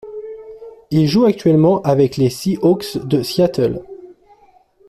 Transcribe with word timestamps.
Il 0.89 1.05
joue 1.07 1.25
actuellement 1.25 1.83
avec 1.83 2.17
les 2.17 2.31
Seahawks 2.31 2.97
de 3.05 3.21
Seattle. 3.21 3.83